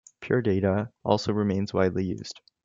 [0.19, 2.41] Pure Data also remains widely used.